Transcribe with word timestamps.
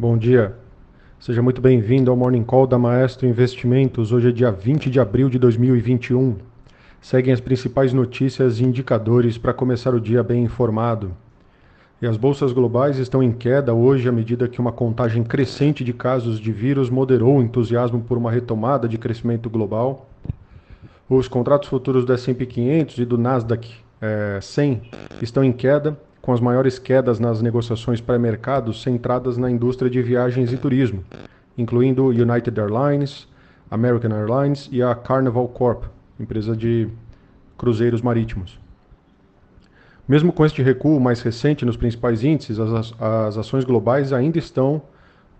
Bom 0.00 0.16
dia. 0.16 0.54
Seja 1.18 1.42
muito 1.42 1.60
bem-vindo 1.60 2.08
ao 2.08 2.16
Morning 2.16 2.44
Call 2.44 2.68
da 2.68 2.78
Maestro 2.78 3.26
Investimentos. 3.26 4.12
Hoje 4.12 4.28
é 4.28 4.30
dia 4.30 4.52
20 4.52 4.88
de 4.88 5.00
abril 5.00 5.28
de 5.28 5.40
2021. 5.40 6.36
Seguem 7.00 7.34
as 7.34 7.40
principais 7.40 7.92
notícias 7.92 8.60
e 8.60 8.64
indicadores 8.64 9.36
para 9.36 9.52
começar 9.52 9.92
o 9.96 10.00
dia 10.00 10.22
bem 10.22 10.44
informado. 10.44 11.10
E 12.00 12.06
as 12.06 12.16
bolsas 12.16 12.52
globais 12.52 12.96
estão 12.96 13.20
em 13.20 13.32
queda 13.32 13.74
hoje 13.74 14.08
à 14.08 14.12
medida 14.12 14.46
que 14.46 14.60
uma 14.60 14.70
contagem 14.70 15.24
crescente 15.24 15.82
de 15.82 15.92
casos 15.92 16.38
de 16.38 16.52
vírus 16.52 16.88
moderou 16.88 17.36
o 17.36 17.42
entusiasmo 17.42 18.00
por 18.00 18.16
uma 18.16 18.30
retomada 18.30 18.88
de 18.88 18.98
crescimento 18.98 19.50
global. 19.50 20.08
Os 21.10 21.26
contratos 21.26 21.68
futuros 21.68 22.04
do 22.04 22.12
S&P 22.12 22.46
500 22.46 22.98
e 22.98 23.04
do 23.04 23.18
Nasdaq 23.18 23.74
eh, 24.00 24.38
100 24.40 24.80
estão 25.20 25.42
em 25.42 25.52
queda 25.52 25.98
com 26.28 26.34
as 26.34 26.40
maiores 26.42 26.78
quedas 26.78 27.18
nas 27.18 27.40
negociações 27.40 28.02
pré-mercado 28.02 28.74
centradas 28.74 29.38
na 29.38 29.50
indústria 29.50 29.90
de 29.90 30.02
viagens 30.02 30.52
e 30.52 30.58
turismo, 30.58 31.02
incluindo 31.56 32.08
United 32.08 32.60
Airlines, 32.60 33.26
American 33.70 34.14
Airlines 34.14 34.68
e 34.70 34.82
a 34.82 34.94
Carnival 34.94 35.48
Corp, 35.48 35.84
empresa 36.20 36.54
de 36.54 36.86
cruzeiros 37.56 38.02
marítimos. 38.02 38.60
Mesmo 40.06 40.30
com 40.30 40.44
este 40.44 40.62
recuo 40.62 41.00
mais 41.00 41.22
recente 41.22 41.64
nos 41.64 41.78
principais 41.78 42.22
índices, 42.22 42.60
as, 42.60 42.92
as 43.00 43.38
ações 43.38 43.64
globais 43.64 44.12
ainda 44.12 44.38
estão 44.38 44.82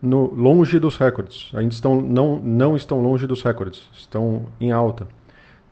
no, 0.00 0.34
longe 0.34 0.78
dos 0.78 0.96
recordes, 0.96 1.50
ainda 1.52 1.74
estão, 1.74 2.00
não, 2.00 2.36
não 2.38 2.74
estão 2.74 3.02
longe 3.02 3.26
dos 3.26 3.42
recordes, 3.42 3.86
estão 3.92 4.46
em 4.58 4.72
alta. 4.72 5.06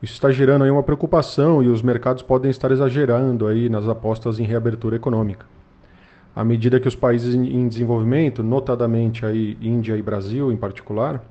Isso 0.06 0.14
está 0.14 0.30
gerando 0.30 0.62
aí 0.62 0.70
uma 0.70 0.84
preocupação 0.84 1.60
e 1.64 1.68
os 1.68 1.82
mercados 1.82 2.22
podem 2.22 2.48
estar 2.48 2.70
exagerando 2.70 3.44
aí 3.48 3.68
nas 3.68 3.88
apostas 3.88 4.38
em 4.38 4.44
reabertura 4.44 4.94
econômica. 4.94 5.46
À 6.32 6.44
medida 6.44 6.78
que 6.78 6.86
os 6.86 6.94
países 6.94 7.34
em 7.34 7.66
desenvolvimento, 7.66 8.40
notadamente 8.40 9.26
aí 9.26 9.58
Índia 9.60 9.96
e 9.96 10.02
Brasil 10.02 10.52
em 10.52 10.56
particular, 10.56 11.24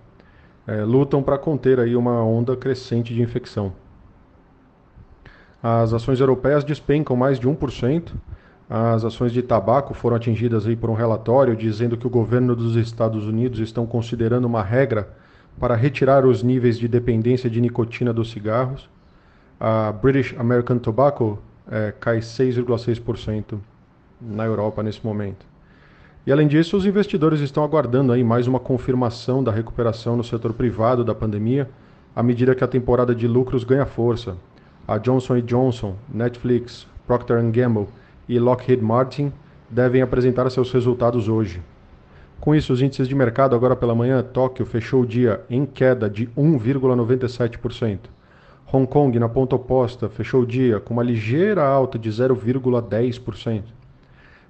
é, 0.67 0.83
lutam 0.83 1.23
para 1.23 1.37
conter 1.37 1.79
aí 1.79 1.95
uma 1.95 2.21
onda 2.21 2.53
crescente 2.57 3.13
de 3.13 3.21
infecção. 3.21 3.71
As 5.63 5.93
ações 5.93 6.19
europeias 6.19 6.65
despencam 6.65 7.15
mais 7.15 7.39
de 7.39 7.47
1%. 7.47 8.11
As 8.69 9.05
ações 9.05 9.31
de 9.31 9.41
tabaco 9.41 9.93
foram 9.93 10.17
atingidas 10.17 10.67
aí 10.67 10.75
por 10.75 10.89
um 10.89 10.95
relatório 10.95 11.55
dizendo 11.55 11.95
que 11.95 12.07
o 12.07 12.09
governo 12.09 12.53
dos 12.53 12.75
Estados 12.75 13.25
Unidos 13.25 13.59
estão 13.59 13.85
considerando 13.85 14.43
uma 14.43 14.61
regra 14.61 15.07
para 15.59 15.75
retirar 15.75 16.25
os 16.25 16.43
níveis 16.43 16.77
de 16.77 16.87
dependência 16.87 17.49
de 17.49 17.61
nicotina 17.61 18.13
dos 18.13 18.31
cigarros. 18.31 18.89
A 19.59 19.91
British 19.91 20.35
American 20.37 20.77
Tobacco 20.77 21.39
é, 21.69 21.93
cai 21.99 22.19
6,6% 22.19 23.57
na 24.21 24.45
Europa 24.45 24.83
nesse 24.83 25.05
momento. 25.05 25.45
E 26.27 26.31
além 26.31 26.47
disso, 26.47 26.75
os 26.75 26.85
investidores 26.85 27.39
estão 27.39 27.63
aguardando 27.63 28.11
aí 28.11 28.23
mais 28.23 28.47
uma 28.47 28.59
confirmação 28.59 29.43
da 29.43 29.51
recuperação 29.51 30.17
no 30.17 30.23
setor 30.23 30.53
privado 30.53 31.03
da 31.03 31.13
pandemia, 31.13 31.69
à 32.15 32.23
medida 32.23 32.55
que 32.55 32.63
a 32.63 32.67
temporada 32.67 33.13
de 33.13 33.27
lucros 33.27 33.63
ganha 33.63 33.85
força. 33.85 34.35
A 34.87 34.97
Johnson 34.97 35.39
Johnson, 35.41 35.95
Netflix, 36.11 36.87
Procter 37.05 37.41
Gamble 37.51 37.87
e 38.27 38.39
Lockheed 38.39 38.83
Martin 38.83 39.31
devem 39.69 40.01
apresentar 40.01 40.49
seus 40.49 40.71
resultados 40.71 41.27
hoje. 41.27 41.61
Com 42.39 42.53
isso, 42.53 42.73
os 42.73 42.81
índices 42.81 43.07
de 43.07 43.15
mercado 43.15 43.55
agora 43.55 43.75
pela 43.75 43.95
manhã, 43.95 44.21
Tóquio 44.21 44.65
fechou 44.65 45.01
o 45.01 45.05
dia 45.05 45.41
em 45.49 45.65
queda 45.65 46.09
de 46.09 46.27
1,97%. 46.27 47.99
Hong 48.71 48.87
Kong, 48.87 49.17
na 49.17 49.29
ponta 49.29 49.55
oposta, 49.55 50.09
fechou 50.09 50.41
o 50.41 50.45
dia 50.45 50.79
com 50.79 50.93
uma 50.93 51.03
ligeira 51.03 51.63
alta 51.63 51.97
de 51.97 52.09
0,10%. 52.09 53.63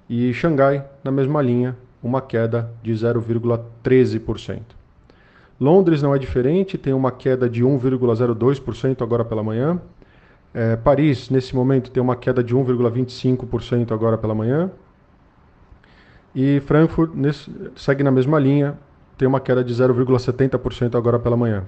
E 0.08 0.32
Xangai, 0.32 0.84
na 1.02 1.10
mesma 1.10 1.40
linha, 1.42 1.76
uma 2.02 2.20
queda 2.20 2.70
de 2.82 2.92
0,13%. 2.92 4.60
Londres 5.60 6.02
não 6.02 6.14
é 6.14 6.18
diferente, 6.18 6.76
tem 6.76 6.92
uma 6.92 7.10
queda 7.10 7.48
de 7.48 7.64
1,02% 7.64 9.02
agora 9.02 9.24
pela 9.24 9.42
manhã. 9.42 9.80
É, 10.52 10.76
Paris, 10.76 11.30
nesse 11.30 11.54
momento, 11.54 11.90
tem 11.90 12.02
uma 12.02 12.14
queda 12.14 12.42
de 12.42 12.54
1,25% 12.54 13.92
agora 13.92 14.18
pela 14.18 14.34
manhã. 14.34 14.70
E 16.36 16.60
Frankfurt 16.60 17.12
nesse, 17.14 17.50
segue 17.74 18.02
na 18.02 18.10
mesma 18.10 18.38
linha, 18.38 18.76
tem 19.16 19.26
uma 19.26 19.40
queda 19.40 19.64
de 19.64 19.72
0,70% 19.72 20.94
agora 20.94 21.18
pela 21.18 21.34
manhã. 21.34 21.64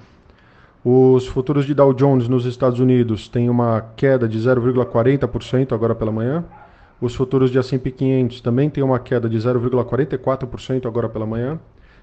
Os 0.84 1.26
futuros 1.26 1.64
de 1.64 1.72
Dow 1.72 1.94
Jones 1.94 2.28
nos 2.28 2.44
Estados 2.44 2.78
Unidos 2.78 3.28
têm 3.28 3.48
uma 3.48 3.80
queda 3.96 4.28
de 4.28 4.38
0,40% 4.38 5.72
agora 5.72 5.94
pela 5.94 6.12
manhã. 6.12 6.44
Os 7.00 7.14
futuros 7.14 7.50
de 7.50 7.58
S&P 7.58 7.90
500 7.90 8.42
também 8.42 8.68
têm 8.68 8.84
uma 8.84 8.98
queda 8.98 9.26
de 9.26 9.38
0,44% 9.38 10.84
agora 10.84 11.08
pela 11.08 11.24
manhã. 11.24 11.58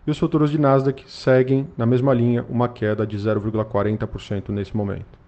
E 0.07 0.09
os 0.09 0.17
futuros 0.17 0.49
de 0.49 0.57
Nasdaq 0.59 1.03
seguem 1.07 1.67
na 1.77 1.85
mesma 1.85 2.15
linha, 2.15 2.43
uma 2.49 2.67
queda 2.67 3.05
de 3.05 3.15
0,40% 3.15 4.49
nesse 4.49 4.75
momento. 4.75 5.19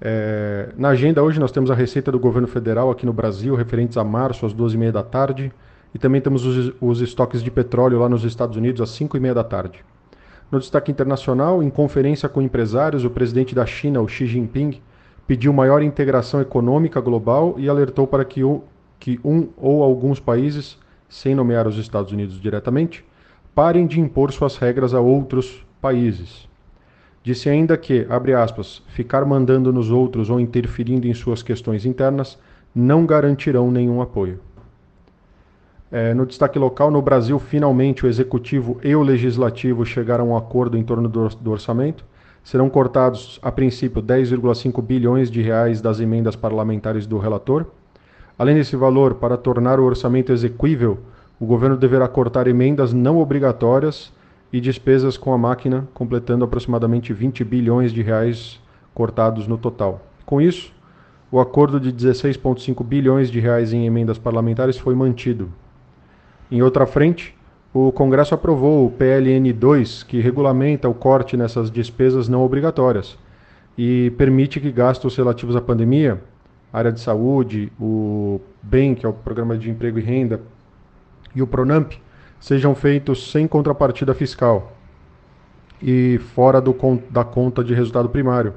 É, 0.00 0.70
na 0.76 0.88
agenda 0.88 1.22
hoje 1.22 1.38
nós 1.38 1.52
temos 1.52 1.70
a 1.70 1.74
receita 1.74 2.10
do 2.10 2.18
governo 2.18 2.48
federal 2.48 2.90
aqui 2.90 3.06
no 3.06 3.12
Brasil, 3.12 3.54
referentes 3.54 3.96
a 3.96 4.02
março 4.02 4.44
às 4.44 4.52
12h30 4.52 4.90
da 4.90 5.04
tarde. 5.04 5.52
E 5.94 5.98
também 5.98 6.20
temos 6.20 6.44
os, 6.44 6.72
os 6.80 7.00
estoques 7.00 7.42
de 7.42 7.50
petróleo 7.50 7.98
lá 7.98 8.08
nos 8.08 8.24
Estados 8.24 8.56
Unidos 8.56 8.80
às 8.80 8.90
5 8.90 9.16
e 9.16 9.20
meia 9.20 9.34
da 9.34 9.44
tarde. 9.44 9.84
No 10.50 10.58
destaque 10.58 10.90
internacional, 10.90 11.62
em 11.62 11.70
conferência 11.70 12.28
com 12.28 12.42
empresários, 12.42 13.04
o 13.04 13.10
presidente 13.10 13.54
da 13.54 13.64
China, 13.64 14.00
o 14.00 14.08
Xi 14.08 14.26
Jinping, 14.26 14.80
pediu 15.26 15.52
maior 15.52 15.82
integração 15.82 16.40
econômica 16.40 17.00
global 17.00 17.54
e 17.56 17.68
alertou 17.68 18.06
para 18.06 18.24
que, 18.24 18.44
o, 18.44 18.62
que 18.98 19.18
um 19.24 19.48
ou 19.56 19.82
alguns 19.82 20.20
países, 20.20 20.78
sem 21.08 21.34
nomear 21.34 21.66
os 21.66 21.78
Estados 21.78 22.12
Unidos 22.12 22.40
diretamente, 22.40 23.04
parem 23.54 23.86
de 23.86 24.00
impor 24.00 24.32
suas 24.32 24.56
regras 24.56 24.92
a 24.92 25.00
outros 25.00 25.64
países. 25.80 26.48
Disse 27.22 27.48
ainda 27.48 27.76
que, 27.76 28.06
abre 28.10 28.34
aspas, 28.34 28.82
ficar 28.88 29.24
mandando 29.24 29.72
nos 29.72 29.90
outros 29.90 30.28
ou 30.28 30.40
interferindo 30.40 31.06
em 31.06 31.14
suas 31.14 31.42
questões 31.42 31.86
internas 31.86 32.38
não 32.74 33.06
garantirão 33.06 33.70
nenhum 33.70 34.02
apoio. 34.02 34.40
É, 35.94 36.14
no 36.14 36.24
destaque 36.24 36.58
local, 36.58 36.90
no 36.90 37.02
Brasil, 37.02 37.38
finalmente 37.38 38.06
o 38.06 38.08
executivo 38.08 38.80
e 38.82 38.96
o 38.96 39.02
legislativo 39.02 39.84
chegaram 39.84 40.30
a 40.30 40.32
um 40.32 40.36
acordo 40.38 40.78
em 40.78 40.82
torno 40.82 41.06
do, 41.06 41.50
orçamento. 41.50 42.02
Serão 42.42 42.70
cortados, 42.70 43.38
a 43.42 43.52
princípio, 43.52 44.02
10,5 44.02 44.82
bilhões 44.82 45.30
de 45.30 45.42
reais 45.42 45.82
das 45.82 46.00
emendas 46.00 46.34
parlamentares 46.34 47.06
do 47.06 47.18
relator. 47.18 47.66
Além 48.38 48.54
desse 48.54 48.74
valor, 48.74 49.16
para 49.16 49.36
tornar 49.36 49.78
o 49.78 49.84
orçamento 49.84 50.32
exequível, 50.32 50.98
o 51.38 51.44
governo 51.44 51.76
deverá 51.76 52.08
cortar 52.08 52.46
emendas 52.46 52.94
não 52.94 53.18
obrigatórias 53.18 54.10
e 54.50 54.62
despesas 54.62 55.18
com 55.18 55.34
a 55.34 55.38
máquina, 55.38 55.86
completando 55.92 56.42
aproximadamente 56.42 57.12
20 57.12 57.44
bilhões 57.44 57.92
de 57.92 58.00
reais 58.00 58.58
cortados 58.94 59.46
no 59.46 59.58
total. 59.58 60.00
Com 60.24 60.40
isso, 60.40 60.72
o 61.30 61.38
acordo 61.38 61.78
de 61.78 61.92
16,5 61.92 62.82
bilhões 62.82 63.30
de 63.30 63.40
reais 63.40 63.74
em 63.74 63.84
emendas 63.84 64.16
parlamentares 64.16 64.78
foi 64.78 64.94
mantido, 64.94 65.50
em 66.52 66.60
outra 66.60 66.86
frente, 66.86 67.34
o 67.72 67.90
Congresso 67.90 68.34
aprovou 68.34 68.86
o 68.86 68.90
PLN 68.90 69.50
2, 69.54 70.02
que 70.02 70.20
regulamenta 70.20 70.86
o 70.86 70.92
corte 70.92 71.34
nessas 71.34 71.70
despesas 71.70 72.28
não 72.28 72.42
obrigatórias 72.42 73.18
e 73.78 74.12
permite 74.18 74.60
que 74.60 74.70
gastos 74.70 75.16
relativos 75.16 75.56
à 75.56 75.62
pandemia, 75.62 76.20
área 76.70 76.92
de 76.92 77.00
saúde, 77.00 77.72
o 77.80 78.38
BEM, 78.62 78.94
que 78.94 79.06
é 79.06 79.08
o 79.08 79.14
Programa 79.14 79.56
de 79.56 79.70
Emprego 79.70 79.98
e 79.98 80.02
Renda, 80.02 80.42
e 81.34 81.40
o 81.40 81.46
PRONAMP, 81.46 81.94
sejam 82.38 82.74
feitos 82.74 83.30
sem 83.30 83.48
contrapartida 83.48 84.12
fiscal 84.12 84.76
e 85.80 86.20
fora 86.34 86.60
do, 86.60 86.76
da 87.08 87.24
conta 87.24 87.64
de 87.64 87.72
resultado 87.72 88.10
primário, 88.10 88.52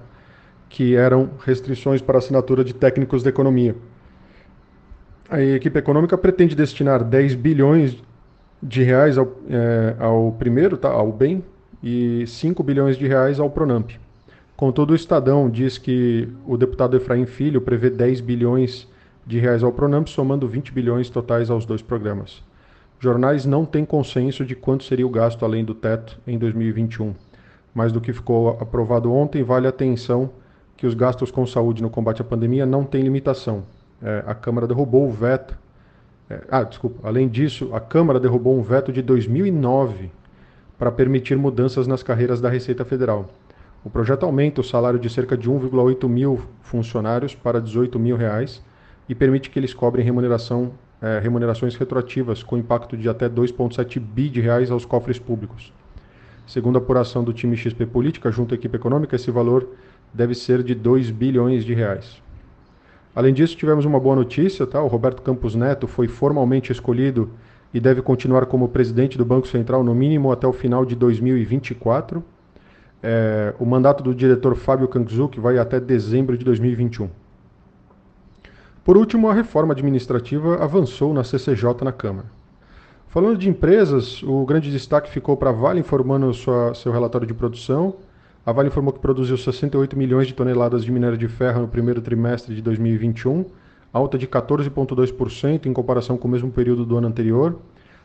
que 0.68 0.98
eram 0.98 1.30
restrições 1.46 2.02
para 2.02 2.18
assinatura 2.18 2.62
de 2.62 2.74
técnicos 2.74 3.24
da 3.24 3.30
economia. 3.30 3.74
A 5.28 5.42
equipe 5.42 5.80
econômica 5.80 6.16
pretende 6.16 6.56
destinar 6.56 7.04
10 7.04 7.34
bilhões 7.34 7.98
de 8.62 8.84
reais 8.84 9.18
ao, 9.18 9.28
é, 9.50 9.96
ao 9.98 10.32
primeiro, 10.34 10.78
tá, 10.78 10.90
ao 10.90 11.12
bem, 11.12 11.44
e 11.82 12.26
5 12.28 12.62
bilhões 12.62 12.96
de 12.96 13.08
reais 13.08 13.40
ao 13.40 13.50
Pronamp. 13.50 13.90
Contudo, 14.56 14.94
o 14.94 14.96
Estadão 14.96 15.50
diz 15.50 15.80
que 15.80 16.30
o 16.46 16.56
deputado 16.58 16.96
Efraim 16.96 17.26
Filho 17.26 17.60
prevê 17.60 17.90
10 17.90 18.22
bilhões 18.22 18.88
de 19.26 19.40
reais 19.40 19.64
ao 19.64 19.72
Pronamp, 19.72 20.08
somando 20.08 20.48
20 20.48 20.72
bilhões 20.72 21.10
totais 21.10 21.50
aos 21.50 21.66
dois 21.66 21.82
programas. 21.82 22.44
Jornais 23.00 23.48
não 23.48 23.66
têm 23.66 23.84
consenso 23.84 24.46
de 24.46 24.56
quanto 24.56 24.84
seria 24.84 25.08
o 25.08 25.10
gasto 25.10 25.44
além 25.44 25.66
do 25.66 25.74
teto 25.74 26.20
em 26.28 26.38
2021. 26.38 27.16
Mas 27.74 27.92
do 27.92 28.00
que 28.00 28.14
ficou 28.14 28.50
aprovado 28.50 29.12
ontem, 29.12 29.42
vale 29.42 29.68
atenção 29.68 30.30
que 30.78 30.86
os 30.86 30.94
gastos 30.94 31.32
com 31.32 31.48
saúde 31.48 31.82
no 31.82 31.90
combate 31.90 32.22
à 32.22 32.26
pandemia 32.26 32.66
não 32.66 32.84
têm 32.84 33.02
limitação 33.02 33.64
é, 34.02 34.24
a 34.26 34.34
Câmara 34.34 34.68
derrubou 34.68 35.08
o 35.08 35.12
veto. 35.12 35.58
É, 36.30 36.42
ah, 36.50 36.64
desculpa. 36.64 37.08
Além 37.08 37.28
disso, 37.28 37.74
a 37.74 37.80
Câmara 37.80 38.20
derrubou 38.20 38.58
um 38.58 38.62
veto 38.62 38.92
de 38.92 39.02
2009 39.02 40.12
para 40.78 40.92
permitir 40.92 41.38
mudanças 41.38 41.88
nas 41.88 42.04
carreiras 42.04 42.42
da 42.42 42.50
Receita 42.50 42.84
Federal. 42.84 43.30
O 43.84 43.90
projeto 43.90 44.26
aumenta 44.26 44.62
o 44.62 44.64
salário 44.64 45.00
de 45.00 45.10
cerca 45.10 45.38
de 45.38 45.50
1,8 45.50 46.08
mil 46.10 46.42
funcionários 46.62 47.36
para 47.36 47.62
18 47.62 48.00
mil 48.00 48.18
reais 48.18 48.64
e 49.08 49.14
permite 49.14 49.50
que 49.50 49.60
eles 49.60 49.74
cobrem 49.74 50.04
remuneração 50.04 50.72
é, 51.02 51.20
remunerações 51.20 51.76
retroativas, 51.76 52.42
com 52.42 52.58
impacto 52.58 52.98
de 52.98 53.08
até 53.08 53.30
2,7 53.30 54.00
bi 54.00 54.30
de 54.30 54.42
reais 54.42 54.72
aos 54.72 54.86
cofres 54.86 55.20
públicos. 55.20 55.72
Segundo 56.48 56.78
a 56.78 56.80
apuração 56.80 57.24
do 57.24 57.34
time 57.34 57.56
XP 57.56 57.86
Política, 57.86 58.32
junto 58.32 58.54
à 58.54 58.58
equipe 58.58 58.76
econômica, 58.76 59.16
esse 59.16 59.30
valor 59.30 59.68
deve 60.14 60.34
ser 60.34 60.64
de 60.64 60.74
2 60.74 61.12
bilhões 61.12 61.64
de 61.66 61.74
reais. 61.74 62.22
Além 63.16 63.34
disso, 63.34 63.56
tivemos 63.56 63.86
uma 63.86 63.98
boa 63.98 64.16
notícia, 64.16 64.68
tá? 64.68 64.82
O 64.82 64.88
Roberto 64.88 65.22
Campos 65.22 65.56
Neto 65.56 65.88
foi 65.88 66.06
formalmente 66.06 66.74
escolhido 66.74 67.32
e 67.74 67.80
deve 67.80 68.02
continuar 68.02 68.46
como 68.46 68.68
presidente 68.68 69.18
do 69.18 69.24
Banco 69.24 69.48
Central 69.48 69.86
no 69.86 69.96
mínimo 69.96 70.34
até 70.34 70.46
o 70.46 70.52
final 70.52 70.86
de 70.86 70.96
2024. 70.96 72.22
É, 73.02 73.54
o 73.58 73.66
mandato 73.66 74.04
do 74.04 74.14
diretor 74.14 74.54
Fábio 74.56 74.90
Kangzuk 74.90 75.40
vai 75.40 75.58
até 75.58 75.80
dezembro 75.80 76.38
de 76.38 76.44
2021. 76.44 77.10
Por 78.84 78.98
último, 78.98 79.30
a 79.30 79.34
reforma 79.34 79.74
administrativa 79.74 80.62
avançou 80.62 81.14
na 81.14 81.24
CCJ 81.24 81.84
na 81.84 81.94
Câmara. 81.94 82.28
Falando 83.08 83.38
de 83.38 83.48
empresas, 83.48 84.22
o 84.24 84.46
grande 84.46 84.70
destaque 84.70 85.10
ficou 85.10 85.38
para 85.38 85.52
a 85.52 85.54
Vale 85.54 85.80
informando 85.80 86.34
sua, 86.34 86.74
seu 86.74 86.92
relatório 86.92 87.26
de 87.26 87.34
produção 87.34 87.96
a 88.46 88.52
Vale 88.52 88.68
informou 88.68 88.94
que 88.94 89.00
produziu 89.00 89.36
68 89.36 89.98
milhões 89.98 90.28
de 90.28 90.34
toneladas 90.34 90.84
de 90.84 90.92
minério 90.92 91.18
de 91.18 91.28
ferro 91.28 91.62
no 91.62 91.68
primeiro 91.68 92.00
trimestre 92.00 92.54
de 92.54 92.62
2021, 92.62 93.46
alta 93.92 94.20
de 94.20 94.28
14,2% 94.28 95.66
em 95.66 95.74
comparação 95.74 96.16
com 96.16 96.28
o 96.28 96.32
mesmo 96.32 96.52
período 96.52 96.86
do 96.86 96.96
ano 96.96 97.08
anterior, 97.08 97.58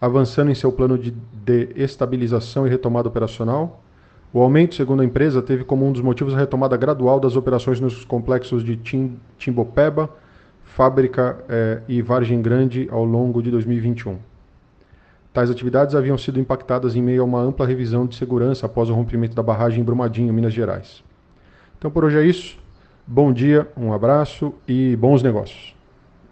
avançando 0.00 0.50
em 0.50 0.54
seu 0.54 0.72
plano 0.72 0.96
de, 0.96 1.10
de 1.10 1.68
estabilização 1.76 2.66
e 2.66 2.70
retomada 2.70 3.08
operacional. 3.08 3.82
O 4.32 4.40
aumento, 4.40 4.74
segundo 4.74 5.02
a 5.02 5.04
empresa, 5.04 5.42
teve 5.42 5.64
como 5.64 5.86
um 5.86 5.92
dos 5.92 6.00
motivos 6.00 6.32
a 6.32 6.38
retomada 6.38 6.78
gradual 6.78 7.20
das 7.20 7.36
operações 7.36 7.78
nos 7.78 8.02
complexos 8.02 8.64
de 8.64 8.76
Tim, 8.76 9.18
Timbopeba, 9.36 10.08
Fábrica 10.64 11.44
eh, 11.46 11.82
e 11.86 12.00
Vargem 12.00 12.40
Grande 12.40 12.88
ao 12.90 13.04
longo 13.04 13.42
de 13.42 13.50
2021. 13.50 14.31
Tais 15.32 15.50
atividades 15.50 15.94
haviam 15.94 16.18
sido 16.18 16.38
impactadas 16.38 16.94
em 16.94 17.00
meio 17.00 17.22
a 17.22 17.24
uma 17.24 17.40
ampla 17.40 17.66
revisão 17.66 18.06
de 18.06 18.16
segurança 18.16 18.66
após 18.66 18.90
o 18.90 18.94
rompimento 18.94 19.34
da 19.34 19.42
barragem 19.42 19.80
em 19.80 19.84
Brumadinho, 19.84 20.32
Minas 20.32 20.52
Gerais. 20.52 21.02
Então 21.78 21.90
por 21.90 22.04
hoje 22.04 22.18
é 22.18 22.24
isso. 22.24 22.58
Bom 23.06 23.32
dia, 23.32 23.66
um 23.76 23.92
abraço 23.92 24.54
e 24.68 24.94
bons 24.96 25.22
negócios. 25.22 25.74